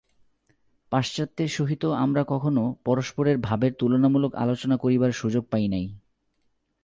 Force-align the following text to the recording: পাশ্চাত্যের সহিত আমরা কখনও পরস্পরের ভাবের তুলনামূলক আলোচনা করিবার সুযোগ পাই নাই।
পাশ্চাত্যের 0.91 1.47
সহিত 1.47 1.85
আমরা 1.85 2.21
কখনও 2.27 2.75
পরস্পরের 2.85 3.37
ভাবের 3.37 3.71
তুলনামূলক 3.73 4.35
আলোচনা 4.35 4.75
করিবার 4.77 5.11
সুযোগ 5.11 5.43
পাই 5.51 5.67
নাই। 5.67 5.85